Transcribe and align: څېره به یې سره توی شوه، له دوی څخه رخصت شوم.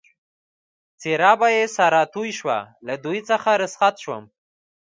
څېره 0.99 1.31
به 1.39 1.47
یې 1.55 1.65
سره 1.77 1.99
توی 2.13 2.29
شوه، 2.39 2.59
له 2.87 2.95
دوی 3.03 3.19
څخه 3.29 3.49
رخصت 3.63 3.95
شوم. 4.03 4.23